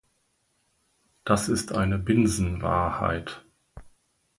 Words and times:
Das 1.25 1.47
ist 1.47 1.73
eine 1.75 1.99
Binsenwahrheit. 1.99 3.45